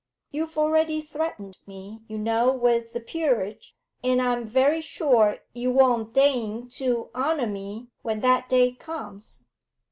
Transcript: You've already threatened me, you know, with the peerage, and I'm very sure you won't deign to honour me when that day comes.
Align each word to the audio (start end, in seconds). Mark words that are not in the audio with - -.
You've 0.31 0.57
already 0.57 0.99
threatened 0.99 1.59
me, 1.67 2.01
you 2.07 2.17
know, 2.17 2.51
with 2.51 2.91
the 2.91 2.99
peerage, 2.99 3.75
and 4.03 4.19
I'm 4.19 4.47
very 4.47 4.81
sure 4.81 5.37
you 5.53 5.69
won't 5.71 6.11
deign 6.11 6.67
to 6.69 7.11
honour 7.13 7.45
me 7.45 7.89
when 8.01 8.21
that 8.21 8.49
day 8.49 8.71
comes. 8.71 9.43